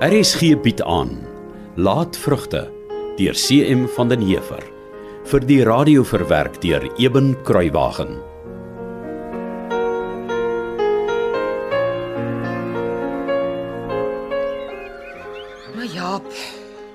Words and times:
RSG 0.00 0.54
bied 0.64 0.78
aan 0.82 1.10
Laatvrugte 1.76 2.62
deur 3.18 3.36
CM 3.36 3.82
van 3.92 4.08
den 4.08 4.22
Heever 4.24 4.62
vir 5.28 5.42
die 5.44 5.58
radio 5.68 6.06
verwerk 6.08 6.54
deur 6.62 6.86
Eben 6.96 7.34
Kruiwagen. 7.44 8.14
Maar 15.76 15.90
Jaap, 15.92 16.32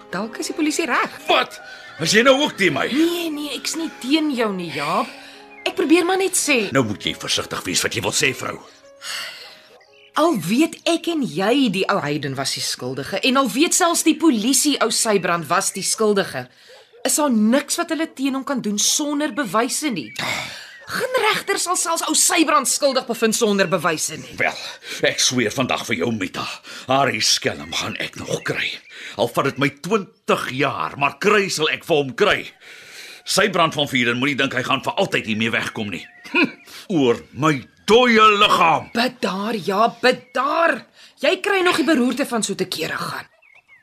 dalk 0.10 0.42
is 0.42 0.50
die 0.50 0.58
polisie 0.58 0.90
reg. 0.90 1.20
Wat? 1.30 1.60
As 2.02 2.10
jy 2.10 2.26
nou 2.26 2.40
ook 2.42 2.58
teen 2.58 2.74
my? 2.74 2.88
Nee, 2.90 3.30
nee, 3.30 3.52
ek's 3.60 3.78
nie 3.78 3.92
teen 4.02 4.34
jou 4.34 4.50
nie, 4.58 4.72
Jaap. 4.74 5.14
Ek 5.62 5.78
probeer 5.78 6.10
maar 6.10 6.18
net 6.18 6.34
sê. 6.34 6.64
Nou 6.74 6.82
moet 6.90 7.06
jy 7.06 7.14
versigtig 7.14 7.62
wees 7.70 7.86
wat 7.86 7.94
jy 7.94 8.02
wil 8.02 8.18
sê, 8.18 8.34
vrou. 8.34 8.58
Al 10.16 10.38
weet 10.40 10.78
ek 10.88 11.10
en 11.12 11.26
jy 11.28 11.68
die 11.76 11.84
ou 11.92 11.98
Hayden 12.00 12.38
was 12.38 12.54
die 12.56 12.64
skuldige 12.64 13.20
en 13.28 13.36
al 13.36 13.50
weet 13.52 13.76
selfs 13.76 14.06
die 14.08 14.16
polisie 14.16 14.78
ou 14.80 14.88
Sybrand 14.96 15.50
was 15.50 15.74
die 15.76 15.84
skuldige. 15.84 16.46
Is 17.04 17.18
daar 17.20 17.34
niks 17.36 17.76
wat 17.76 17.92
hulle 17.92 18.08
teen 18.16 18.38
hom 18.38 18.46
kan 18.48 18.62
doen 18.64 18.80
sonder 18.80 19.34
bewyse 19.36 19.92
nie. 19.92 20.08
Geen 20.88 21.20
regter 21.26 21.60
sal 21.60 21.76
selfs 21.76 22.06
ou 22.08 22.16
Sybrand 22.16 22.72
skuldig 22.72 23.04
bevind 23.10 23.36
sonder 23.36 23.68
bewyse 23.68 24.16
nie. 24.22 24.38
Wel, 24.40 24.64
ek 25.12 25.20
sweer 25.20 25.52
vandag 25.52 25.84
vir 25.90 26.00
jou 26.06 26.14
Mita, 26.16 26.48
haar 26.88 27.12
skelm 27.20 27.76
gaan 27.76 28.00
ek 28.00 28.16
nog 28.22 28.40
kry. 28.48 28.72
Al 29.20 29.28
vat 29.36 29.52
dit 29.52 29.60
my 29.60 29.74
20 29.84 30.50
jaar, 30.56 30.96
maar 30.96 31.20
kry 31.20 31.50
sal 31.52 31.68
ek 31.76 31.84
vir 31.84 32.04
hom 32.06 32.16
kry. 32.16 32.40
Sy 33.28 33.50
brand 33.52 33.76
van 33.76 33.92
vuur 33.92 34.16
en 34.16 34.24
moenie 34.24 34.40
dink 34.40 34.56
hy 34.56 34.64
gaan 34.64 34.86
vir 34.86 34.96
altyd 34.96 35.28
hiermee 35.28 35.52
wegkom 35.52 35.92
nie. 35.92 36.06
Hm, 36.32 36.52
oor 37.04 37.26
my 37.36 37.58
dooie 37.86 38.26
liggaam. 38.38 38.90
Bedaar, 38.94 39.56
ja, 39.56 39.90
bedaar. 40.02 40.86
Jy 41.22 41.40
kry 41.42 41.62
nog 41.64 41.78
die 41.80 41.86
beroerte 41.88 42.26
van 42.26 42.44
so 42.44 42.56
te 42.56 42.66
kere 42.68 42.98
gaan. 42.98 43.28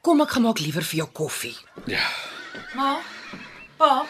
Kom 0.02 0.20
ek 0.24 0.30
gaan 0.34 0.42
maak 0.42 0.58
liewer 0.60 0.82
vir 0.82 0.96
jou 1.02 1.08
koffie. 1.14 1.56
Ja. 1.86 2.02
Ma, 2.74 2.96
pa, 3.78 4.04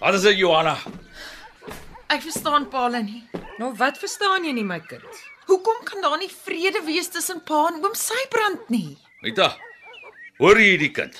Wat 0.00 0.14
is 0.14 0.22
dit, 0.22 0.38
Johanna? 0.38 0.76
ek 2.08 2.22
verstaan 2.24 2.68
Paul 2.72 2.94
nie. 3.02 3.24
Nou 3.58 3.72
wat 3.76 3.98
verstaan 4.00 4.44
jy 4.46 4.52
nie 4.56 4.64
my 4.64 4.78
kind? 4.80 5.18
Hoekom 5.48 5.82
kan 5.84 6.00
daar 6.00 6.16
nie 6.18 6.30
vrede 6.30 6.80
wees 6.86 7.08
tussen 7.12 7.40
pa 7.44 7.66
en 7.68 7.82
oom 7.84 7.94
Sybrand 7.94 8.68
nie? 8.72 8.96
Mita. 9.22 9.50
Hoor 10.38 10.56
jy 10.60 10.76
die 10.80 10.90
kind? 10.94 11.18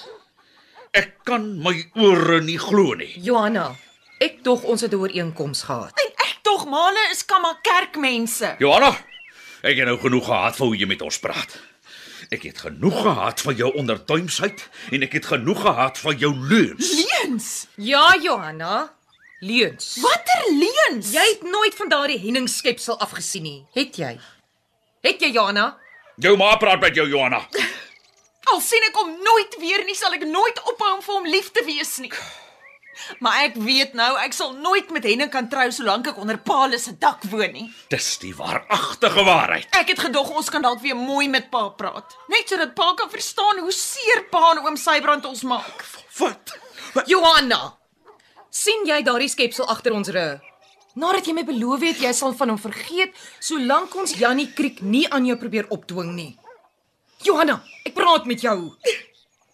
Ek 0.97 1.19
kan 1.29 1.59
my 1.61 1.75
ore 2.01 2.41
nie 2.41 2.57
glo 2.59 2.95
nie. 2.95 3.11
Johanna, 3.21 3.75
ek 4.21 4.41
dog 4.47 4.65
ons 4.65 4.81
het 4.81 4.93
'n 4.93 4.97
ooreenkoms 5.03 5.63
gehad. 5.69 5.93
En 6.01 6.08
tog 6.49 6.65
male 6.67 7.09
is 7.13 7.25
kamma 7.29 7.53
kerkmense. 7.63 8.55
Johanna, 8.59 8.95
ek 9.61 9.81
het 9.83 9.89
nou 9.89 9.99
genoeg 10.01 10.29
gehad 10.31 10.57
vir 10.57 10.71
hoe 10.71 10.79
jy 10.81 10.87
met 10.89 11.03
ons 11.05 11.19
praat. 11.21 11.57
Ek 12.33 12.45
het 12.49 12.63
genoeg 12.65 13.03
gehad 13.05 13.43
van 13.45 13.57
jou 13.57 13.69
onderduimsheid 13.81 14.63
en 14.97 15.05
ek 15.05 15.19
het 15.19 15.29
genoeg 15.33 15.61
gehad 15.67 16.01
van 16.01 16.17
jou 16.21 16.33
leuns. 16.53 16.93
Leuns. 17.03 17.51
Ja, 17.77 18.07
Johanna. 18.23 18.95
Leuns. 19.45 19.91
Watter 20.03 20.49
leuns? 20.57 21.13
Jy 21.15 21.27
het 21.35 21.45
nooit 21.45 21.77
van 21.77 21.93
daardie 21.93 22.19
henningskepsel 22.25 22.99
afgesien 23.05 23.45
nie, 23.45 23.61
het 23.77 24.01
jy? 24.01 24.17
Het 25.05 25.21
jy, 25.23 25.33
Johanna? 25.37 25.71
Jou 26.19 26.35
ma 26.41 26.55
praat 26.59 26.81
met 26.83 26.97
jou, 26.97 27.07
Johanna. 27.09 27.45
al 28.53 28.61
sien 28.65 28.89
ek 28.89 28.97
hom 28.97 29.13
nooit 29.21 29.61
weer 29.61 29.85
nie, 29.85 29.97
sal 29.97 30.17
ek 30.17 30.25
nooit 30.27 30.65
ophou 30.65 30.95
om 30.97 31.05
vir 31.05 31.19
hom 31.21 31.29
lief 31.29 31.53
te 31.53 31.65
wees 31.69 31.99
nie. 32.03 32.13
Maar 33.25 33.45
ek 33.49 33.55
weet 33.63 33.95
nou, 33.99 34.11
ek 34.21 34.33
sal 34.37 34.53
nooit 34.59 34.91
met 34.95 35.05
Henning 35.07 35.31
kan 35.31 35.49
trou 35.49 35.67
solank 35.73 36.11
ek 36.13 36.19
onder 36.19 36.39
Paul 36.39 36.75
se 36.79 36.97
dak 36.99 37.23
woon 37.31 37.53
nie. 37.55 37.67
Dis 37.93 38.19
die 38.23 38.35
waaragtige 38.37 39.25
waarheid. 39.25 39.69
Ek 39.79 39.89
het 39.95 40.03
gedog 40.09 40.31
ons 40.31 40.51
kan 40.51 40.63
dalk 40.63 40.83
weer 40.85 40.97
mooi 40.99 41.29
met 41.29 41.51
pa 41.51 41.69
praat, 41.79 42.17
net 42.29 42.49
sodat 42.51 42.75
pa 42.75 42.93
kan 42.99 43.11
verstaan 43.11 43.63
hoe 43.65 43.73
seer 43.73 44.27
pa 44.33 44.51
en 44.53 44.65
oom 44.67 44.77
Sybrand 44.77 45.25
ons 45.27 45.43
maak. 45.49 45.85
Wat? 46.19 46.55
Johanna. 47.07 47.75
sien 48.51 48.87
jy 48.89 49.03
daardie 49.07 49.29
skepsel 49.31 49.69
agter 49.71 49.93
ons 49.95 50.09
rug? 50.09 50.41
Nadat 50.99 51.29
jy 51.29 51.35
my 51.37 51.45
beloof 51.47 51.85
het 51.87 52.01
jy 52.03 52.11
sal 52.17 52.33
van 52.35 52.51
hom 52.51 52.59
vergeet 52.59 53.15
solank 53.39 53.95
ons 53.95 54.17
Jannie 54.19 54.49
Kriek 54.57 54.81
nie 54.83 55.05
aan 55.15 55.29
jou 55.29 55.37
probeer 55.39 55.69
opdwing 55.71 56.15
nie. 56.17 56.33
Johanna, 57.23 57.61
ek 57.87 57.95
praat 57.95 58.27
met 58.27 58.43
jou. 58.43 58.57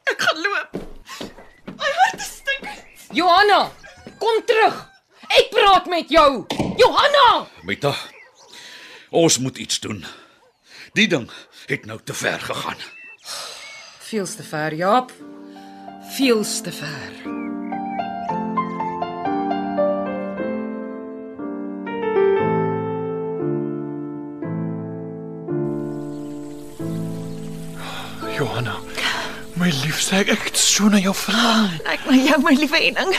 Ek 0.09 0.21
gaan 0.21 0.41
loop. 0.45 0.75
My 1.75 1.91
hart 1.99 2.21
is 2.21 2.31
stikkend. 2.39 3.04
Johanna, 3.15 3.71
kom 4.19 4.43
terug. 4.47 4.75
Ek 5.31 5.53
praat 5.55 5.87
met 5.87 6.11
jou. 6.11 6.47
Johanna! 6.77 7.47
Mita. 7.63 7.95
Ons 9.15 9.39
moet 9.39 9.59
iets 9.59 9.79
doen. 9.81 10.05
Die 10.99 11.07
ding 11.09 11.31
het 11.71 11.87
nou 11.87 12.01
te 12.05 12.15
ver 12.15 12.41
gegaan. 12.41 12.83
Veels 14.11 14.35
te 14.35 14.43
ver, 14.43 14.75
Jaap. 14.75 15.15
Veels 16.17 16.61
te 16.61 16.73
ver. 16.73 17.54
My 29.65 29.71
liefste, 29.81 30.19
ek, 30.21 30.29
ek 30.35 30.43
het 30.51 30.59
so 30.61 30.91
na 30.93 30.99
jou 31.01 31.15
verlang. 31.17 31.71
Ek 31.89 32.03
maar 32.05 32.19
jou 32.21 32.37
my 32.45 32.53
liewe 32.53 32.77
Henning. 32.77 33.15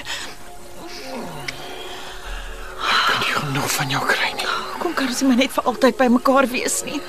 Kan 2.85 3.21
nie 3.23 3.31
genoeg 3.33 3.69
van 3.73 3.93
jou 3.93 4.01
kry 4.05 4.27
nie. 4.37 4.49
Kom 4.77 4.93
kan 4.93 5.09
ons 5.09 5.23
maar 5.25 5.39
net 5.39 5.55
vir 5.55 5.69
altyd 5.71 5.97
by 5.97 6.05
mekaar 6.13 6.45
wees 6.51 6.83
nie. 6.85 6.99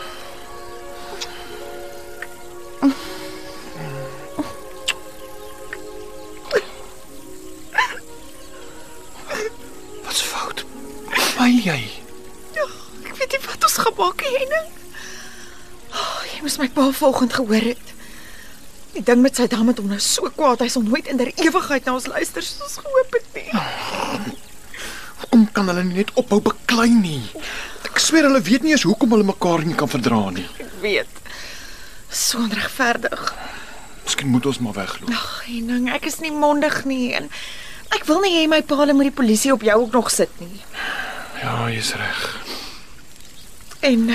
Wat's 10.06 10.22
fout? 10.30 10.64
Smil 11.26 11.60
jy? 11.66 11.82
Ek 12.56 13.12
weet 13.20 13.36
nie 13.36 13.42
wat 13.50 13.68
ons 13.68 13.76
gaan 13.84 14.00
maak 14.00 14.24
nie, 14.24 14.32
Henning. 14.38 14.72
Oh, 15.92 16.16
jy 16.30 16.40
moes 16.46 16.56
my 16.62 16.70
pa 16.72 16.88
vanoggend 17.02 17.36
gehoor 17.36 17.68
het. 17.74 17.95
Die 18.96 19.04
ding 19.04 19.20
met 19.20 19.36
sy 19.36 19.44
dam 19.52 19.68
het 19.68 19.80
hom 19.82 19.90
nou 19.92 19.98
so 20.00 20.30
kwaad, 20.32 20.62
hy 20.64 20.70
sal 20.72 20.84
nooit 20.86 21.08
in 21.12 21.18
der 21.20 21.28
ewigheid 21.36 21.84
na 21.84 21.98
ons 21.98 22.06
luister 22.08 22.44
soos 22.44 22.78
gehoop 22.80 23.18
het 23.18 23.36
nie. 23.36 23.50
Hoekom 25.20 25.44
kan 25.52 25.68
hulle 25.68 25.84
nie 25.84 25.98
net 26.00 26.14
ophou 26.16 26.38
beklei 26.46 26.88
nie? 26.94 27.20
Ek 27.84 28.00
sweer 28.00 28.30
hulle 28.30 28.40
weet 28.46 28.64
nie 28.64 28.72
eens 28.72 28.86
hoekom 28.88 29.12
hulle 29.12 29.28
mekaar 29.28 29.66
nie 29.68 29.76
kan 29.76 29.92
verdra 29.92 30.22
nie. 30.32 30.46
Ek 30.64 30.72
weet. 30.80 31.20
So 32.08 32.40
onregverdig. 32.40 33.28
Miskien 34.06 34.32
moet 34.32 34.48
ons 34.48 34.62
maar 34.64 34.78
wegloop. 34.80 35.12
Ag, 35.12 35.30
Henning, 35.44 35.92
ek 35.92 36.08
is 36.08 36.22
nie 36.24 36.32
mondig 36.32 36.82
nie 36.88 37.12
en 37.20 37.28
ek 37.92 38.08
wil 38.08 38.24
nie 38.24 38.32
hê 38.38 38.48
my 38.48 38.62
pa 38.64 38.88
moet 38.88 39.10
die 39.10 39.18
polisie 39.20 39.52
op 39.52 39.64
jou 39.66 39.76
ook 39.84 39.92
nog 40.00 40.12
sit 40.14 40.32
nie. 40.40 40.62
Ja, 41.44 41.68
jy's 41.68 41.92
reg. 42.00 42.28
En 43.84 44.08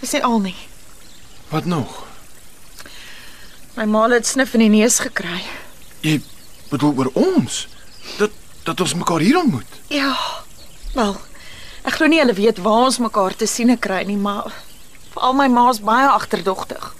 dis 0.00 0.16
nie 0.16 0.24
al 0.24 0.40
nie. 0.48 0.56
Wat 1.52 1.68
nog? 1.68 2.06
My 3.80 3.86
ma 3.88 4.02
het 4.12 4.26
snif 4.28 4.50
in 4.52 4.60
die 4.60 4.68
neus 4.68 4.98
gekry. 5.00 5.38
Jy 6.04 6.18
bedoel 6.68 6.98
oor 6.98 7.08
ons? 7.16 7.62
Dat 8.18 8.34
dat 8.68 8.80
ons 8.84 8.92
mekaar 8.94 9.22
hier 9.24 9.38
ontmoet. 9.40 9.78
Ja. 9.88 10.10
Wel, 10.92 11.14
ek 11.88 11.94
glo 11.96 12.10
nie 12.12 12.18
hulle 12.20 12.34
weet 12.36 12.60
waar 12.60 12.90
ons 12.90 12.98
mekaar 13.00 13.32
te 13.32 13.48
siene 13.48 13.78
kry 13.80 14.02
nie, 14.04 14.18
maar 14.20 14.52
veral 15.14 15.32
my 15.38 15.46
ma's 15.48 15.80
baie 15.80 16.10
agterdogtig. 16.12 16.90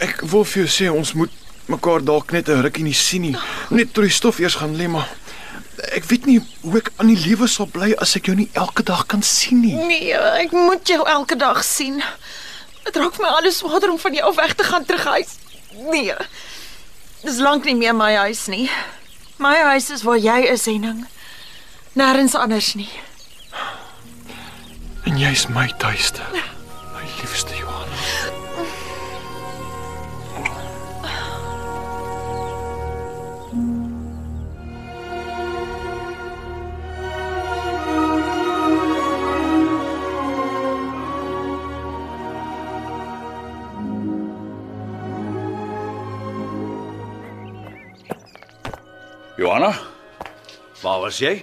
Ek 0.00 0.24
wil 0.32 0.48
vir 0.48 0.62
jou 0.62 0.72
sê 0.78 0.88
ons 0.88 1.12
moet 1.12 1.36
mekaar 1.68 2.00
dalk 2.00 2.32
net 2.32 2.48
'n 2.48 2.64
rukkie 2.64 2.88
nie 2.88 2.96
sien 2.96 3.22
nie. 3.22 3.36
Net 3.68 3.92
tot 3.92 4.08
die 4.08 4.16
stof 4.16 4.40
eers 4.40 4.56
gaan 4.56 4.80
lê, 4.80 4.88
maar 4.88 5.12
ek 5.92 6.08
weet 6.08 6.24
nie 6.24 6.40
hoe 6.64 6.78
ek 6.78 6.90
aan 6.96 7.12
die 7.12 7.20
lewe 7.28 7.46
sal 7.48 7.66
bly 7.66 7.92
as 8.00 8.16
ek 8.16 8.32
jou 8.32 8.36
nie 8.36 8.48
elke 8.54 8.82
dag 8.82 9.06
kan 9.06 9.22
sien 9.22 9.60
nie. 9.60 9.76
Nee, 9.76 10.16
ek 10.16 10.52
moet 10.52 10.88
jou 10.88 11.04
elke 11.04 11.36
dag 11.36 11.64
sien. 11.64 12.02
Dit 12.86 12.96
raak 12.96 13.18
my 13.18 13.28
alles 13.38 13.60
swaarder 13.60 13.90
om 13.90 13.98
van 13.98 14.14
jou 14.14 14.28
af 14.30 14.38
weg 14.38 14.54
te 14.54 14.64
gaan 14.64 14.84
terug 14.84 15.04
huis. 15.04 15.36
Nee. 15.90 16.14
Dis 17.26 17.38
lank 17.42 17.66
nie 17.66 17.76
meer 17.76 17.94
my 17.94 18.12
huis 18.14 18.46
nie. 18.46 18.70
My 19.42 19.56
huis 19.72 19.90
is 19.90 20.04
waar 20.06 20.20
jy 20.22 20.38
is, 20.52 20.64
Henning. 20.70 21.04
Nêrens 21.98 22.36
anders 22.38 22.74
nie. 22.78 22.90
En 25.04 25.18
jy's 25.18 25.46
my 25.52 25.66
tuiste. 25.78 26.22
My 26.32 26.55
Johanna, 49.36 49.74
waar 50.82 51.00
was 51.00 51.18
jy? 51.20 51.42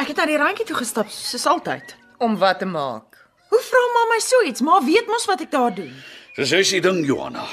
Ek 0.00 0.08
het 0.08 0.16
na 0.16 0.24
die 0.30 0.38
randjie 0.40 0.64
toe 0.64 0.78
gestap 0.78 1.10
soos 1.12 1.44
altyd. 1.50 1.92
Om 2.24 2.38
wat 2.40 2.62
te 2.62 2.68
maak? 2.68 3.18
Hoe 3.50 3.60
vra 3.66 3.82
ma 3.92 4.04
my 4.14 4.18
so 4.24 4.40
iets? 4.48 4.62
Ma 4.64 4.78
weet 4.84 5.10
mos 5.12 5.26
wat 5.28 5.42
ek 5.44 5.50
daar 5.52 5.74
doen. 5.76 5.92
Dis 6.38 6.54
is 6.56 6.72
die 6.72 6.80
ding, 6.80 7.02
Johanna. 7.04 7.44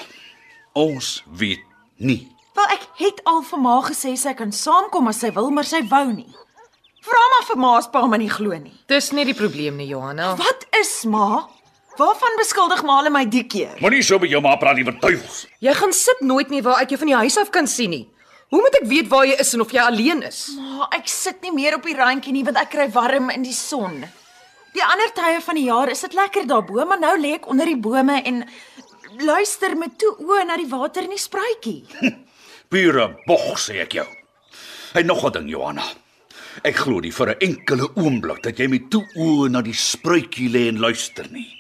Ons 0.80 1.26
weet 1.28 1.60
nie. 2.00 2.22
Wel 2.56 2.72
ek 2.78 2.88
het 3.02 3.20
al 3.28 3.44
vir 3.44 3.64
ma 3.66 3.76
gesê 3.84 4.16
sy 4.20 4.32
kan 4.40 4.56
saamkom 4.56 5.12
as 5.12 5.20
sy 5.26 5.34
wil, 5.36 5.52
maar 5.52 5.68
sy 5.68 5.84
wou 5.92 6.06
nie. 6.14 6.32
Vra 7.04 7.28
maar 7.36 7.46
vir 7.52 7.60
ma 7.60 7.76
as 7.82 7.92
pa 7.92 8.06
my 8.08 8.22
nie 8.24 8.32
glo 8.32 8.56
nie. 8.56 8.74
Dis 8.88 9.12
nie 9.12 9.28
die 9.28 9.36
probleem 9.36 9.76
nie, 9.82 9.90
Johanna. 9.92 10.38
Wat 10.40 10.64
is 10.80 11.02
ma? 11.04 11.44
Waarvan 12.00 12.40
beskuldig 12.40 12.84
ma 12.88 13.02
hulle 13.02 13.12
my 13.12 13.26
die 13.28 13.44
keer? 13.44 13.76
Moenie 13.84 14.04
so 14.04 14.24
met 14.24 14.32
jou 14.32 14.40
ma 14.44 14.56
praat 14.60 14.80
liewer 14.80 14.96
duiwels. 15.04 15.44
Jy 15.60 15.76
gaan 15.76 15.94
sit 15.96 16.24
nooit 16.24 16.48
meer 16.52 16.64
waar 16.64 16.80
ek 16.84 16.96
jou 16.96 17.04
van 17.04 17.12
die 17.12 17.22
huis 17.28 17.38
af 17.44 17.52
kan 17.52 17.68
sien 17.68 17.92
nie. 17.92 18.06
Hoe 18.54 18.62
moet 18.62 18.78
ek 18.78 18.86
weet 18.90 19.08
waar 19.10 19.26
jy 19.26 19.38
is 19.42 19.54
en 19.58 19.64
of 19.64 19.72
jy 19.74 19.82
alleen 19.82 20.22
is? 20.28 20.42
Ma, 20.60 20.88
ek 20.96 21.10
sit 21.10 21.42
nie 21.42 21.54
meer 21.56 21.80
op 21.80 21.88
die 21.88 21.96
randjie 21.98 22.34
nie 22.36 22.44
want 22.46 22.60
ek 22.62 22.72
kry 22.76 22.86
warm 22.94 23.32
in 23.34 23.44
die 23.46 23.56
son. 23.56 24.04
Die 24.76 24.84
ander 24.84 25.12
tye 25.16 25.40
van 25.42 25.58
die 25.58 25.66
jaar 25.70 25.90
is 25.90 26.04
dit 26.06 26.14
lekker 26.14 26.46
daarbo, 26.48 26.84
maar 26.86 27.00
nou 27.00 27.16
lê 27.18 27.36
ek 27.40 27.50
onder 27.50 27.66
die 27.66 27.80
bome 27.80 28.20
en 28.22 28.44
luister 29.24 29.76
met 29.80 29.98
toe 29.98 30.12
oë 30.20 30.46
na 30.50 30.58
die 30.60 30.70
water 30.70 31.08
in 31.08 31.16
die 31.16 31.22
spruitjie. 31.22 31.86
Pure 32.70 33.08
bog 33.26 33.56
sê 33.62 33.80
ek 33.86 33.98
jou. 34.02 34.08
Hy 34.96 35.02
nog 35.04 35.26
'n 35.26 35.32
ding, 35.32 35.50
Johanna. 35.50 35.84
Ek 36.64 36.76
glo 36.76 37.00
nie 37.00 37.12
vir 37.12 37.30
'n 37.30 37.40
enkele 37.40 37.90
oomblik 37.96 38.44
dat 38.44 38.60
jy 38.60 38.68
met 38.68 38.90
toe 38.92 39.04
oë 39.16 39.50
na 39.50 39.62
die 39.62 39.74
spruitjie 39.74 40.50
lê 40.50 40.68
en 40.70 40.80
luister 40.80 41.28
nie. 41.32 41.52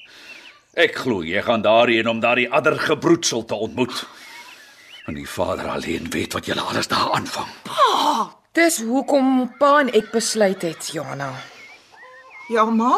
Ek 0.75 0.95
glo 0.95 1.23
jy 1.23 1.41
gaan 1.41 1.61
daarheen 1.61 2.07
om 2.07 2.19
daardie 2.19 2.51
ander 2.51 2.77
gebroedsel 2.79 3.45
te 3.45 3.55
ontmoet. 3.55 4.05
En 5.05 5.13
die 5.13 5.29
Vader 5.29 5.67
alleen 5.69 6.09
weet 6.09 6.33
wat 6.33 6.45
julle 6.45 6.61
alles 6.61 6.87
daar 6.87 7.11
aanvang. 7.13 7.47
Dis 8.55 8.79
hoekom 8.81 9.51
pa 9.59 9.79
en 9.83 9.91
ek 9.93 10.09
besluit 10.13 10.61
het, 10.63 10.89
Johanna. 10.95 11.29
Ja, 12.49 12.63
ma? 12.65 12.97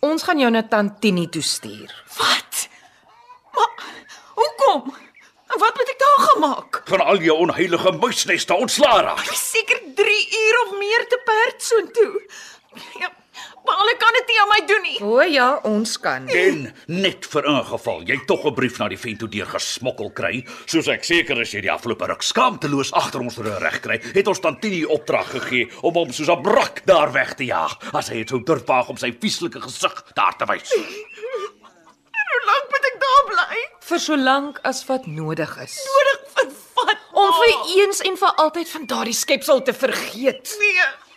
Ons 0.00 0.22
gaan 0.22 0.38
jou 0.38 0.50
na 0.52 0.62
Tantini 0.68 1.26
toe 1.28 1.42
stuur. 1.42 1.94
Wat? 2.16 2.68
Maar 3.54 3.86
hoekom? 4.34 4.94
En 5.50 5.58
wat 5.58 5.76
moet 5.76 5.92
ek 5.94 5.98
daar 5.98 6.20
gemaak? 6.28 6.80
Van 6.92 7.00
al 7.00 7.18
jou 7.24 7.38
onheilige 7.46 7.92
muisneste 7.92 8.54
ontslaa 8.54 9.00
raak. 9.02 9.24
Seker 9.34 9.80
3 9.94 10.20
uur 10.42 10.60
of 10.66 10.78
meer 10.78 11.06
te 11.08 11.18
perd 11.24 11.62
soontoe. 11.62 12.22
Ja, 13.00 13.10
maar 13.64 13.78
hulle 13.82 13.96
kan 14.00 14.16
dit 14.18 14.30
nie 14.30 14.38
aan 14.42 14.50
my 14.50 14.60
doen 14.66 14.82
nie. 14.82 14.96
O 15.04 15.20
ja, 15.22 15.48
ons 15.68 15.96
kan. 16.00 16.28
En 16.28 16.62
net 16.86 17.26
vir 17.32 17.48
ingeval 17.52 18.02
jy 18.08 18.18
tog 18.26 18.46
'n 18.46 18.54
brief 18.54 18.78
na 18.78 18.88
die 18.88 18.98
vent 18.98 19.18
toe 19.18 19.28
deur 19.28 19.46
gesmokkel 19.46 20.10
kry, 20.12 20.44
soos 20.66 20.88
ek 20.88 21.04
seker 21.04 21.40
is 21.40 21.52
jy 21.52 21.60
die 21.60 21.72
afgelope 21.72 22.06
ruk 22.06 22.22
skaamteloos 22.22 22.92
agter 22.92 23.20
ons 23.20 23.38
reg 23.38 23.80
kry, 23.80 24.00
het 24.14 24.28
ons 24.28 24.40
Tantini 24.40 24.84
opdrag 24.84 25.30
gegee 25.30 25.68
om 25.82 25.94
hom 25.94 26.12
soos 26.12 26.28
'n 26.28 26.42
brak 26.42 26.82
daar 26.86 27.12
weg 27.12 27.34
te 27.34 27.44
jaag, 27.44 27.78
as 27.94 28.08
hy 28.08 28.18
het 28.18 28.28
so 28.28 28.38
durf 28.38 28.66
waag 28.66 28.88
om 28.88 28.96
sy 28.96 29.12
vieslike 29.12 29.60
gesig 29.60 30.04
daar 30.14 30.36
te 30.36 30.44
wys. 30.46 30.70
Hoe 32.30 32.42
lank 32.46 32.66
moet 32.70 32.86
ek 32.86 32.98
daar 33.00 33.24
bly? 33.30 33.56
Vir 33.80 33.98
so 33.98 34.16
lank 34.16 34.60
as 34.62 34.84
wat 34.86 35.06
nodig 35.06 35.58
is. 35.58 35.76
Nodig 35.90 36.20
vir 36.34 36.50
wat? 36.74 36.98
Om 37.12 37.32
vir 37.32 37.54
eens 37.76 38.00
en 38.00 38.16
vir 38.16 38.34
altyd 38.36 38.68
van 38.68 38.86
daardie 38.86 39.14
skepsel 39.14 39.62
te 39.62 39.72
vergeet. 39.72 40.56
Nee. 40.60 41.09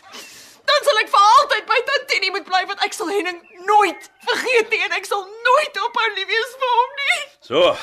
Dan 0.69 0.85
sal 0.87 1.01
ek 1.01 1.11
vir 1.13 1.25
altyd 1.29 1.65
by 1.71 1.79
Tantini 1.89 2.31
moet 2.35 2.47
bly 2.47 2.63
want 2.69 2.85
ek 2.85 2.95
sal 2.95 3.11
Henning 3.11 3.41
nooit 3.67 4.09
vergeet 4.29 4.71
nie 4.71 4.81
en 4.87 4.95
ek 4.99 5.09
sal 5.09 5.25
nooit 5.49 5.81
ophou 5.87 6.07
lief 6.15 6.31
wees 6.31 6.55
vir 6.61 6.73
hom 6.77 6.97
nie. 7.01 7.19
So. 7.49 7.75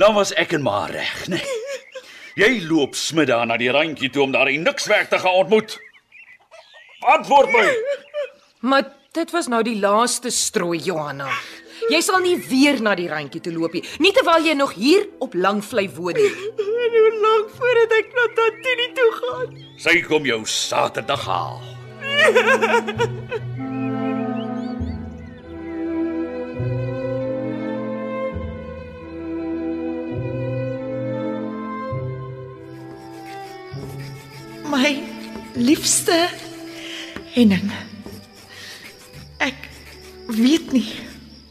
Nou 0.00 0.10
was 0.18 0.34
ek 0.40 0.56
en 0.58 0.64
maar 0.66 0.92
reg, 0.92 1.26
né? 1.32 1.40
Jy 2.34 2.64
loop 2.66 2.96
smiddag 2.98 3.44
na 3.46 3.56
die 3.60 3.70
randjie 3.70 4.10
toe 4.10 4.24
om 4.24 4.32
daar 4.34 4.50
die 4.50 4.58
nikswerk 4.58 5.10
te 5.12 5.20
gaan 5.22 5.44
ontmoet. 5.44 5.76
Antwoord 7.14 7.52
my. 7.54 7.66
Maar 8.66 8.88
dit 9.14 9.30
was 9.30 9.46
nou 9.52 9.62
die 9.62 9.76
laaste 9.78 10.32
strooi, 10.34 10.80
Johanna. 10.82 11.28
Jy 11.92 12.00
sal 12.02 12.22
nie 12.24 12.36
weer 12.48 12.80
na 12.82 12.94
die 12.98 13.06
randjie 13.10 13.42
toe 13.44 13.52
loop 13.52 13.74
nie, 13.76 13.84
nie 14.02 14.12
terwyl 14.16 14.46
jy 14.46 14.54
nog 14.56 14.72
hier 14.78 15.06
op 15.22 15.34
Langvlei 15.36 15.86
woon 15.94 16.16
nie. 16.18 16.30
En 16.84 16.96
hoe 16.96 17.12
lank 17.20 17.54
voordat 17.58 17.96
ek 17.98 18.12
na 18.16 18.26
Tantini 18.38 18.90
toe 18.96 19.08
gaan? 19.20 19.62
Sy 19.86 19.98
kom 20.08 20.26
jou 20.28 20.40
Saterdag 20.48 21.26
haal. 21.28 21.73
My 22.24 22.32
liefste 35.52 36.28
Henning. 37.34 37.68
Ek 39.36 39.68
weet 40.32 40.72
nie 40.72 40.88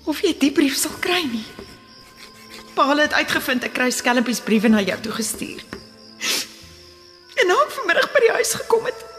of 0.10 0.26
jy 0.26 0.34
die 0.42 0.50
brief 0.52 0.74
sal 0.74 0.98
kry 0.98 1.22
nie. 1.22 1.46
Paul 2.74 2.98
het 2.98 3.14
uitgevind 3.14 3.70
ek 3.70 3.78
kry 3.78 3.92
skelmpies 3.94 4.42
briewe 4.42 4.74
na 4.74 4.82
jou 4.82 4.98
toe 5.06 5.14
gestuur. 5.22 5.62
En 7.38 7.46
nou 7.46 7.62
vanmiddag 7.78 8.10
by 8.10 8.26
die 8.26 8.34
huis 8.42 8.58
gekom 8.58 8.90
het 8.90 9.13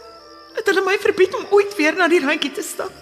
hulle 0.84 0.92
my 0.92 1.00
verbied 1.00 1.34
om 1.34 1.46
ooit 1.56 1.72
weer 1.78 1.96
na 1.96 2.08
die 2.08 2.20
randjie 2.20 2.52
te 2.52 2.62
stap. 2.62 2.92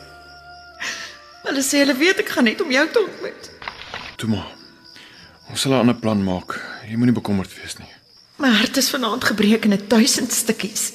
Hulle 1.42 1.62
sê 1.66 1.82
hulle 1.82 1.96
weet 1.98 2.22
ek 2.22 2.30
gaan 2.30 2.46
net 2.46 2.60
om 2.62 2.70
jou 2.70 2.84
te 2.88 3.00
ontmoet. 3.02 3.50
Toe 4.16 4.28
maar. 4.30 4.50
Ons 5.50 5.60
sal 5.60 5.72
'n 5.72 5.82
ander 5.82 5.98
plan 5.98 6.22
maak. 6.22 6.54
Jy 6.86 6.96
moenie 6.96 7.14
bekommerd 7.14 7.50
wees 7.58 7.78
nie. 7.78 7.90
My 8.38 8.48
hart 8.48 8.76
is 8.76 8.90
vanaand 8.90 9.24
gebreek 9.24 9.64
in 9.64 9.72
'n 9.72 9.88
duisend 9.88 10.32
stukkies. 10.32 10.92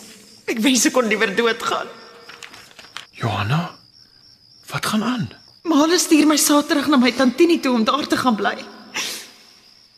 Ek 0.48 0.60
wens 0.60 0.86
ek 0.86 0.94
kon 0.94 1.08
liewer 1.08 1.36
doodgaan. 1.36 1.88
Johanna, 3.12 3.76
wat 4.72 4.86
gaan 4.86 5.04
aan? 5.04 5.30
Male 5.64 6.00
stuur 6.00 6.28
my 6.28 6.38
Saterdag 6.38 6.88
na 6.88 6.98
my 6.98 7.12
tantini 7.12 7.60
toe 7.60 7.74
om 7.74 7.84
daar 7.84 8.08
te 8.08 8.18
gaan 8.18 8.36
bly. 8.36 8.58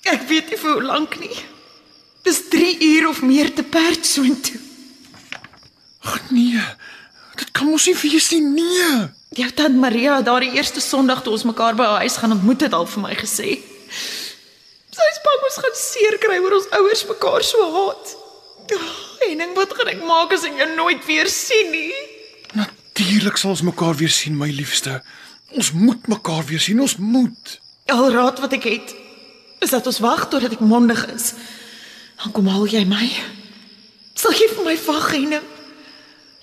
Ek 0.03 0.21
weet 0.27 0.49
nie 0.49 0.57
vir 0.57 0.73
hoe 0.73 0.81
lank 0.83 1.19
nie. 1.19 1.37
Dis 2.23 2.49
3 2.49 2.77
uur 2.81 3.09
of 3.09 3.21
meer 3.21 3.53
te 3.53 3.63
perd 3.63 4.05
soontoe. 4.05 4.59
Ag 5.99 6.31
nee. 6.31 6.61
Mos 7.69 7.85
nie 7.85 7.95
wees 8.01 8.29
nie. 8.33 8.41
Nee. 8.41 9.09
Jou 9.37 9.49
tant 9.53 9.75
Maria 9.77 10.21
daardie 10.25 10.55
eerste 10.57 10.81
Sondag 10.81 11.21
toe 11.23 11.35
ons 11.35 11.45
mekaar 11.45 11.75
by 11.77 11.85
haar 11.85 12.05
huis 12.05 12.17
gaan 12.17 12.33
ontmoet 12.33 12.65
het 12.65 12.73
al 12.73 12.87
vir 12.89 13.03
my 13.03 13.13
gesê. 13.17 13.59
Sy 14.89 15.09
is 15.13 15.19
bang 15.25 15.43
ons 15.47 15.59
gaan 15.63 15.77
seer 15.77 16.17
kry 16.23 16.39
oor 16.41 16.55
ons 16.57 16.69
ouers 16.79 17.03
mekaar 17.11 17.45
so 17.45 17.67
haat. 17.75 18.15
Oh, 18.73 18.87
Henning, 19.21 19.53
wat 19.57 19.73
gaan 19.77 19.91
ek 19.93 20.01
maak 20.05 20.33
as 20.33 20.45
ek 20.49 20.57
jou 20.57 20.67
nooit 20.73 21.05
weer 21.05 21.29
sien 21.29 21.69
nie? 21.73 21.93
Natuurlik 22.57 23.37
sal 23.37 23.53
ons 23.53 23.63
mekaar 23.65 23.95
weer 24.01 24.11
sien, 24.13 24.37
my 24.37 24.49
liefste. 24.53 24.99
Ons 25.53 25.71
moet 25.77 26.09
mekaar 26.09 26.43
weer 26.49 26.61
sien. 26.61 26.81
Ons 26.81 26.97
moet. 26.97 27.55
Al 27.89 28.09
raad 28.13 28.41
wat 28.41 28.53
ek 28.57 28.65
het 28.69 28.97
is 29.59 29.73
dat 29.73 29.85
ons 29.89 30.01
wag 30.01 30.25
totdat 30.31 30.57
ek 30.57 30.65
mondig 30.65 31.01
is. 31.13 31.33
Dan 32.23 32.33
kom 32.33 32.49
haal 32.49 32.67
jy 32.69 32.81
my. 32.89 33.05
Sal 34.17 34.33
jy 34.33 34.49
vir 34.55 34.67
my 34.67 34.77
wag, 34.87 35.09
Henning? 35.13 35.47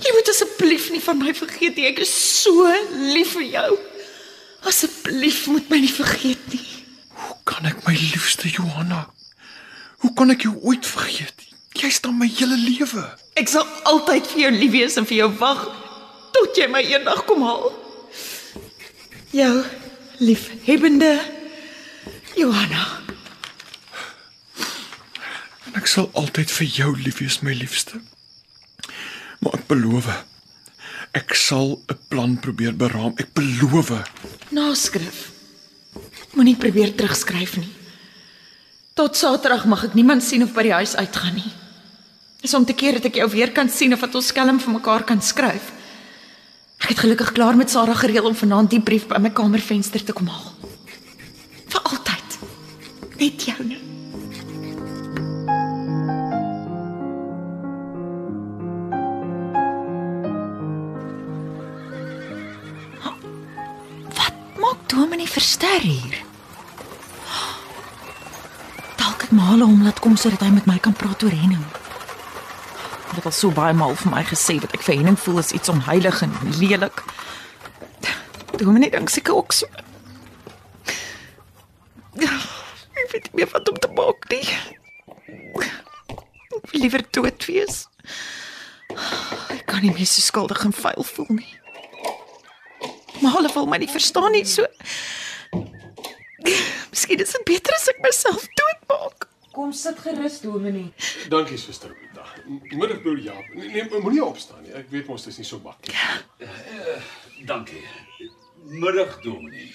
Jy 0.02 0.12
moet 0.12 0.28
asseblief 0.28 0.90
nie 0.92 1.00
van 1.00 1.20
my 1.22 1.32
vergeet 1.34 1.78
nie. 1.78 1.86
Ek 1.88 2.02
is 2.04 2.12
so 2.12 2.66
lief 3.14 3.32
vir 3.36 3.46
jou. 3.48 3.68
Asseblief 4.68 5.46
moet 5.52 5.70
my 5.72 5.80
nie 5.80 5.92
vergeet 5.92 6.42
nie. 6.52 6.64
Hoe 7.16 7.36
kan 7.48 7.68
ek 7.68 7.80
my 7.86 7.94
liefste 7.96 8.50
Johanna? 8.52 9.06
Hoe 10.04 10.12
kan 10.18 10.32
ek 10.34 10.44
jou 10.44 10.52
ooit 10.68 10.86
vergeet? 10.86 11.46
Jy's 11.76 12.00
dan 12.04 12.16
my 12.18 12.28
hele 12.28 12.56
lewe. 12.60 13.04
Ek 13.36 13.48
sal 13.52 13.64
altyd 13.88 14.28
vir 14.32 14.46
jou 14.46 14.52
lief 14.56 14.72
wees 14.74 14.96
en 15.00 15.08
vir 15.08 15.22
jou 15.22 15.30
wag 15.40 15.64
tot 16.36 16.56
jy 16.56 16.68
my 16.68 16.82
eendag 16.84 17.24
kom 17.28 17.44
haal. 17.44 17.70
Jou 19.32 19.54
liefhebbende 20.20 21.14
Johanna. 22.36 22.84
En 25.68 25.80
ek 25.80 25.88
sal 25.88 26.10
altyd 26.16 26.52
vir 26.58 26.68
jou 26.80 26.92
lief 27.00 27.20
wees, 27.24 27.40
my 27.44 27.56
liefste. 27.56 28.00
Beloof, 29.66 30.06
ek 31.12 31.35
sal 31.35 31.80
'n 31.88 31.99
plan 32.08 32.37
probeer 32.38 32.76
beraam. 32.76 33.14
Ek 33.18 33.32
beloof. 33.35 33.90
Naskrif. 34.50 35.30
Moenie 36.35 36.56
probeer 36.56 36.94
terugskryf 36.94 37.56
nie. 37.56 37.73
Tot 38.94 39.16
Saterdag 39.16 39.66
mag 39.66 39.85
ek 39.85 39.94
niemand 39.94 40.23
sien 40.23 40.42
of 40.42 40.52
by 40.54 40.62
die 40.62 40.73
huis 40.73 40.94
uitgaan 40.96 41.35
nie. 41.35 41.52
Dis 42.40 42.54
om 42.54 42.64
te 42.64 42.73
keer 42.73 42.92
dat 42.92 43.04
ek 43.04 43.16
jou 43.16 43.28
weer 43.30 43.52
kan 43.52 43.68
sien 43.68 43.92
of 43.92 44.00
dat 44.00 44.14
ons 44.14 44.26
skelm 44.26 44.61
vir 44.61 44.73
mekaar 44.73 45.04
kan 45.04 45.20
skryf. 45.20 45.73
Ek 46.78 46.88
het 46.92 46.99
gelukkig 46.99 47.32
klaar 47.32 47.56
met 47.56 47.70
Sarah 47.70 47.96
gereël 47.96 48.28
om 48.28 48.37
vanaand 48.37 48.70
die 48.70 48.80
brief 48.80 49.08
by 49.08 49.18
my 49.18 49.30
kamervenster 49.30 50.04
te 50.04 50.12
kom 50.12 50.28
haal. 50.28 50.52
Vir 51.66 51.80
altyd. 51.82 52.38
Net 53.18 53.49
joune. 53.49 53.86
Dominee 64.96 65.28
Verster 65.28 65.80
hier? 65.80 66.24
Dalk 68.96 69.20
het 69.20 69.30
Male 69.30 69.64
hom 69.64 69.82
laat 69.84 69.98
kom 70.00 70.14
sodat 70.16 70.40
hy 70.40 70.48
met 70.54 70.64
my 70.64 70.78
kan 70.80 70.96
praat 70.96 71.20
oor 71.20 71.34
Henning. 71.36 71.64
Hy 73.10 73.18
het 73.18 73.28
al 73.28 73.34
so 73.36 73.52
baie 73.52 73.76
maal 73.76 73.92
vir 74.00 74.14
my 74.14 74.22
gesê 74.24 74.56
dat 74.62 74.72
ek 74.72 74.86
vir 74.86 74.96
Henning 74.96 75.18
voel 75.20 75.42
as 75.42 75.52
iets 75.52 75.68
onheilig 75.68 76.22
en 76.24 76.32
lelik. 76.56 77.02
Dominee 78.56 78.88
dink 78.94 79.12
seker 79.12 79.36
ook 79.36 79.52
so. 79.52 79.68
Ek 82.16 83.12
weet 83.12 83.28
nie 83.36 83.50
wat 83.52 83.68
om 83.68 83.76
te 83.76 83.92
maak 84.00 84.24
nie. 84.32 84.48
Ek 86.56 86.72
wil 86.72 86.86
liewer 86.86 87.04
dood 87.12 87.44
wees. 87.52 87.84
Ek 89.52 89.68
kan 89.68 89.84
nie 89.84 89.92
meer 89.92 90.08
so 90.08 90.24
skuldig 90.24 90.64
en 90.64 90.72
vuil 90.72 91.08
voel 91.12 91.32
nie. 91.42 91.52
Maar 93.26 93.35
hulle 93.35 93.52
wil 93.52 93.66
my 93.66 93.76
nie 93.83 93.90
verstaan 93.90 94.30
nie 94.30 94.45
so. 94.47 94.66
Miskien 96.92 97.18
is 97.18 97.33
dit 97.35 97.45
beter 97.49 97.75
as 97.75 97.88
ek 97.90 97.99
myself 98.04 98.45
doodmaak. 98.61 99.26
Kom 99.56 99.73
sit 99.75 99.99
gerus, 99.99 100.37
Dominee. 100.45 100.92
Dankie 101.33 101.59
suster 101.59 101.90
Rita. 101.90 102.23
Middag 102.47 103.00
broer 103.02 103.18
Jaap. 103.25 103.49
Nee, 103.56 103.73
nee 103.73 104.00
moenie 104.04 104.23
opstaan 104.23 104.62
nie. 104.62 104.71
Ek 104.78 104.87
weet 104.95 105.11
mos 105.11 105.26
dit 105.26 105.33
is 105.35 105.40
nie 105.42 105.49
so 105.49 105.59
maklik. 105.64 105.99
Dankie. 107.50 107.83
Middag, 108.62 109.18
Dominee. 109.25 109.73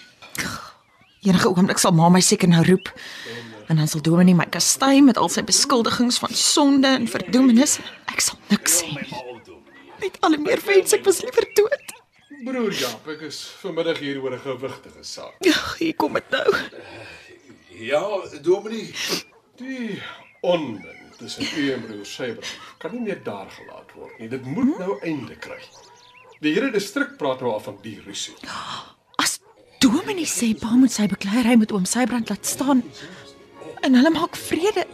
Enige 1.27 1.51
oomblik 1.51 1.84
sal 1.84 1.91
ma 1.98 2.08
my 2.13 2.24
seker 2.24 2.48
nou 2.53 2.63
roep. 2.70 2.88
En 3.67 3.84
dan 3.84 3.91
sal 3.91 4.05
Dominee 4.05 4.38
my 4.38 4.48
kastei 4.53 5.01
met 5.03 5.20
al 5.20 5.34
sy 5.34 5.43
beskuldigings 5.43 6.24
van 6.24 6.39
sonde 6.39 6.96
en 7.01 7.12
verdoemenis. 7.17 7.81
Ek 8.15 8.24
sal 8.24 8.39
niks 8.53 8.79
sê 8.79 8.96
nie. 8.96 9.25
Net 10.05 10.24
al 10.24 10.39
meer 10.39 10.63
wens 10.72 10.96
ek 10.96 11.03
was 11.10 11.20
liewer 11.25 11.51
dood. 11.60 11.80
Broer 12.41 12.74
Jaap, 12.74 13.05
ek 13.13 13.27
is 13.27 13.38
vanmiddag 13.62 14.00
hier 14.01 14.17
oor 14.24 14.33
'n 14.33 14.41
gewigtige 14.41 15.03
saak. 15.05 15.36
Ja, 15.45 15.57
hier 15.77 15.93
kom 15.95 16.13
dit 16.13 16.29
nou. 16.33 16.55
Ja, 17.69 18.01
Dominee. 18.41 18.93
Die 19.62 20.01
onmin 20.41 20.81
tussen 21.17 21.45
u 21.57 21.71
en 21.74 21.86
broer 21.86 22.05
Sybrand 22.05 22.57
kan 22.77 22.91
nie 22.91 23.01
meer 23.01 23.21
daar 23.24 23.50
gelaat 23.50 23.93
word 23.93 24.17
nie. 24.19 24.29
Dit 24.29 24.45
moet 24.45 24.77
nou 24.79 24.98
einde 25.05 25.36
kry. 25.36 25.60
Die 26.41 26.53
hele 26.53 26.71
distrik 26.71 27.17
praat 27.17 27.41
nou 27.41 27.53
al 27.53 27.62
van 27.62 27.77
die 27.81 28.00
rusie. 28.05 28.36
As 29.21 29.39
Dominee 29.79 30.25
sê 30.25 30.53
pa 30.57 30.74
moet 30.74 30.91
sy 30.91 31.05
bekleierery 31.07 31.60
met 31.62 31.71
oom 31.71 31.86
Sybrand 31.86 32.29
laat 32.29 32.45
staan 32.45 32.81
en 33.81 33.95
hulle 33.98 34.10
maak 34.10 34.36
vrede, 34.36 34.86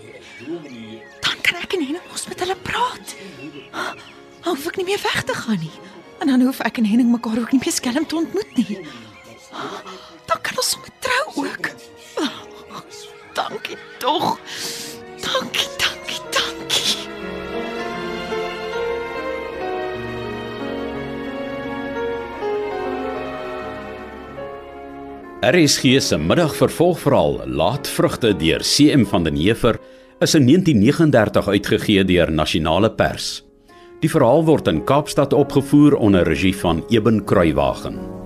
dan 1.21 1.41
kan 1.43 1.63
ek 1.63 1.73
en 1.73 1.83
Henning 1.83 2.11
mos 2.11 2.27
met 2.27 2.39
hulle 2.43 2.55
praat. 2.55 3.15
Hoef 4.43 4.67
ek 4.67 4.77
nie 4.77 4.91
meer 4.91 5.03
weg 5.03 5.23
te 5.23 5.33
gaan 5.35 5.59
nie. 5.59 5.86
En 6.19 6.27
dan 6.27 6.41
hoef 6.41 6.59
ek 6.59 6.77
en 6.77 6.85
Henning 6.85 7.11
mekaar 7.11 7.39
ook 7.39 7.51
nie 7.51 7.61
meer 7.63 7.73
skelm 7.73 8.05
te 8.05 8.15
ontmoet 8.15 8.57
nie. 8.57 8.79
Dan 10.25 10.41
kan 10.41 10.57
ons 10.57 10.69
sommer 10.69 10.89
trou 10.99 11.45
ook. 11.45 11.69
Dankie 13.37 13.77
tog. 14.01 14.39
Dankie, 15.21 15.67
dankie, 15.77 16.21
dankie. 16.33 16.95
RSG 25.41 26.01
se 26.01 26.17
middagvervolgverhaal 26.17 27.41
Laatvrugte 27.45 28.35
deur 28.35 28.65
CM 28.65 29.05
van 29.05 29.23
den 29.23 29.35
Heever 29.35 29.79
is 30.19 30.33
in 30.33 30.45
1939 30.45 31.47
uitgegee 31.47 32.05
deur 32.05 32.31
Nasionale 32.31 32.91
Pers. 32.91 33.46
Die 33.97 34.09
verhaal 34.09 34.43
word 34.45 34.67
in 34.69 34.83
Kaapstad 34.85 35.33
opgevoer 35.33 35.95
onder 35.97 36.23
regie 36.23 36.55
van 36.55 36.83
Eben 36.89 37.23
Kruiwagen. 37.25 38.16